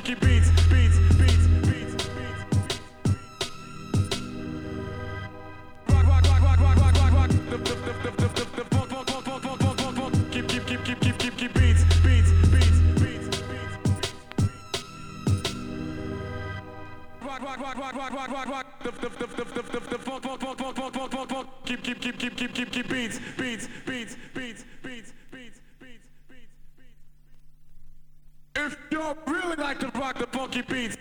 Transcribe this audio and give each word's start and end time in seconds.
Sticky 0.00 0.14
beats, 0.14 0.50
beats, 0.68 0.98
beats, 1.18 1.46
beats, 1.68 1.94
Rock, 5.88 6.06
rock, 6.06 6.24
rock, 6.24 6.40
rock, 6.40 6.58
rock, 6.58 6.78
rock, 6.78 6.96
rock, 6.96 7.12
rock. 7.12 7.28
The, 7.28 7.58
the, 7.58 7.74
the, 7.74 7.92
the, 7.92 8.28
the, 8.28 8.44
the, 8.56 8.64
funk, 8.64 8.88
funk, 8.88 9.10
funk, 9.10 9.24
funk, 9.26 9.60
funk, 9.60 9.80
funk, 9.80 9.96
funk. 9.98 10.32
Keep, 10.32 10.48
keep, 10.48 10.66
keep, 10.66 10.84
keep, 10.84 11.00
keep, 11.00 11.18
keep, 11.18 11.36
keep 11.36 11.52
beats, 11.52 11.84
beats, 12.02 12.30
beats, 12.48 12.80
beats, 12.98 13.28
beats. 13.42 14.14
Rock, 17.22 17.42
rock, 17.42 17.60
rock, 17.60 17.76
rock, 17.76 17.94
rock, 17.94 18.12
rock, 18.12 18.30
rock, 18.30 18.48
rock. 18.48 18.66
The, 18.82 18.90
the, 18.92 19.08
the, 19.10 19.26
the, 19.26 19.44
the, 19.44 19.62
the, 19.62 19.80
the 19.80 19.98
funk, 19.98 20.22
funk, 20.22 20.40
funk, 20.40 20.58
funk, 20.58 20.76
funk, 20.76 20.94
funk, 20.94 21.12
funk, 21.12 21.30
funk. 21.30 21.48
Keep, 21.66 21.82
keep, 21.84 22.00
keep, 22.00 22.18
keep, 22.18 22.36
keep, 22.38 22.54
keep, 22.54 22.72
keep 22.72 22.88
beats, 22.88 23.20
beats, 23.36 23.68
beats. 23.86 23.89
Beats, 30.62 30.96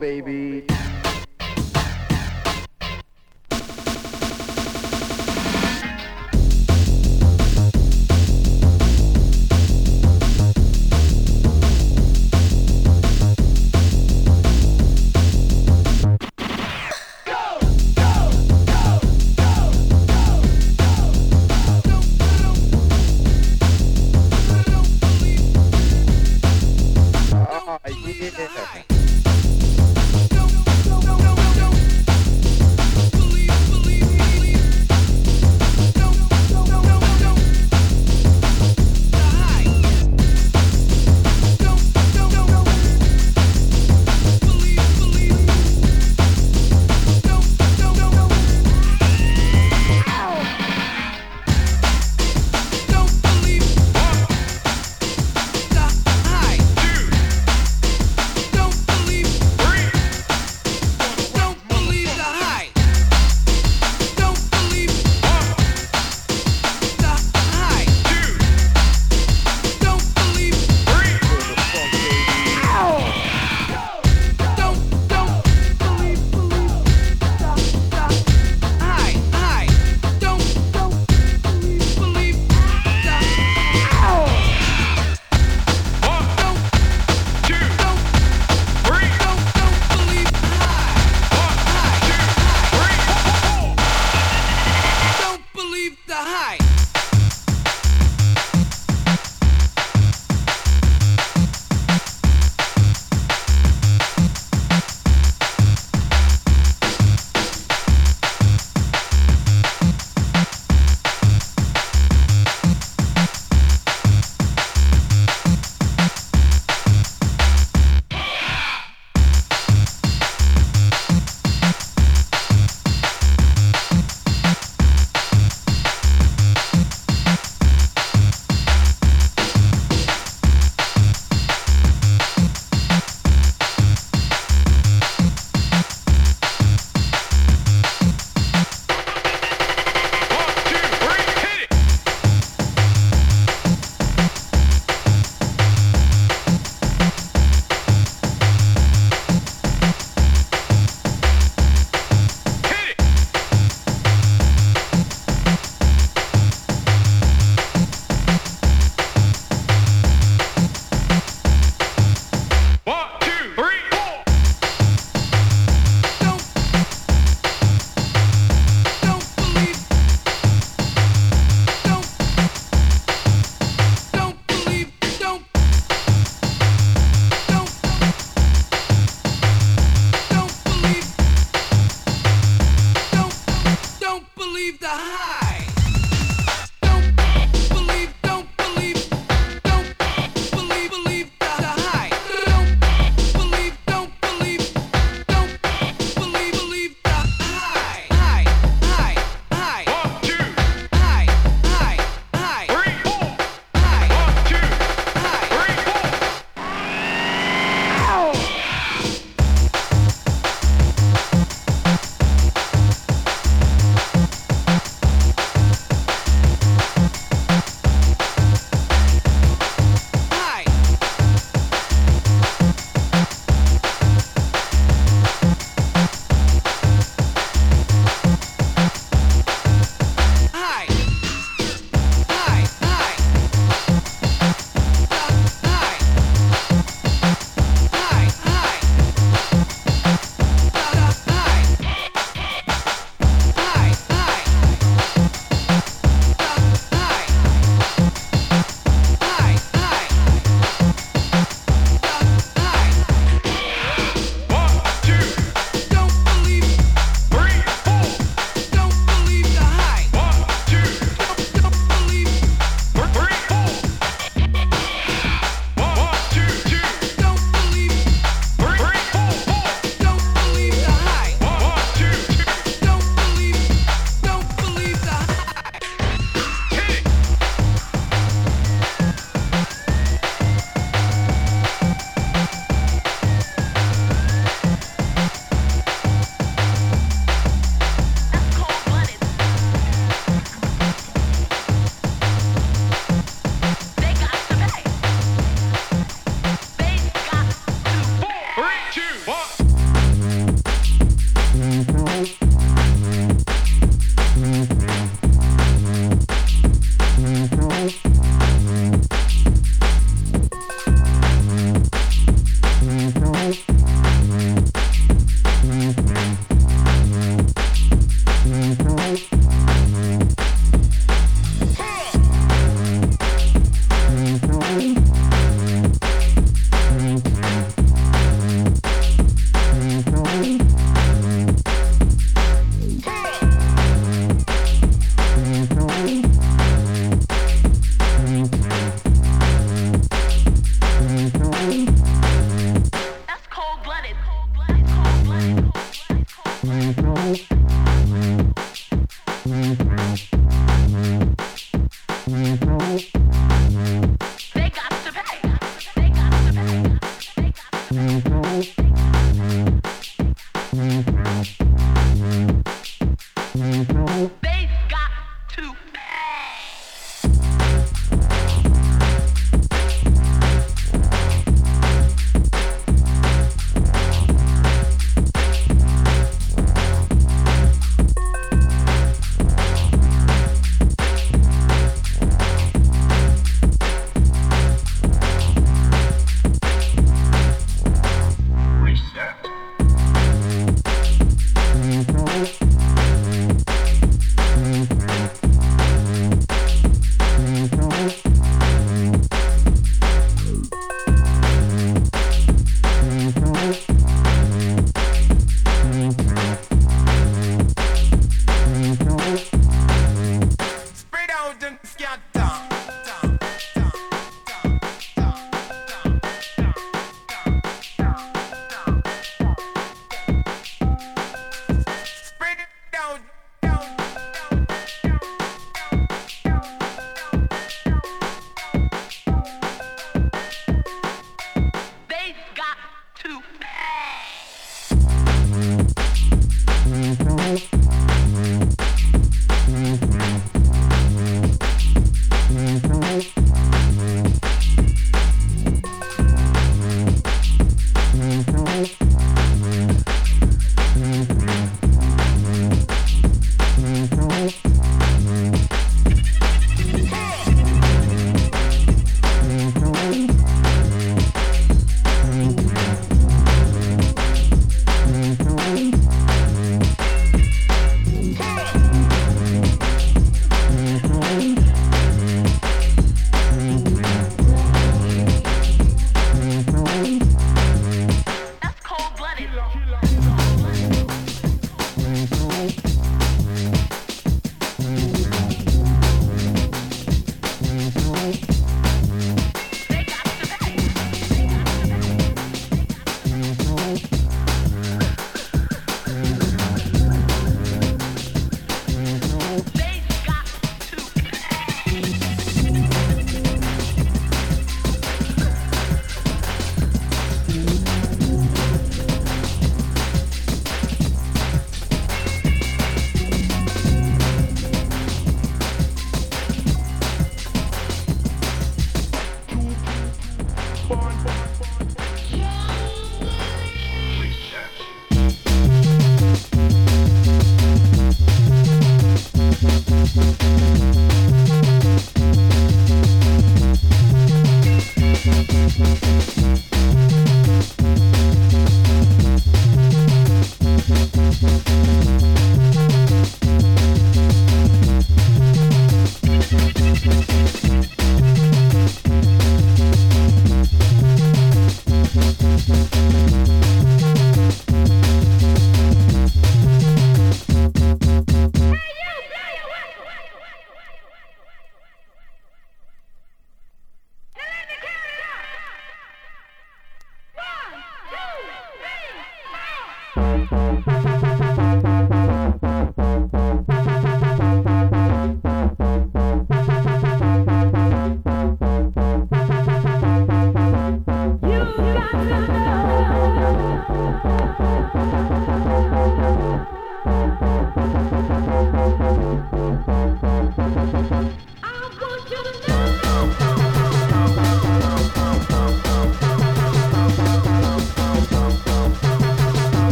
baby. 0.00 0.79
high. 96.26 96.69